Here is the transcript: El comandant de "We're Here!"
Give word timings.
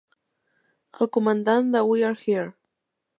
El 1.05 1.09
comandant 1.17 1.69
de 1.75 1.83
"We're 1.91 2.13
Here!" 2.23 2.49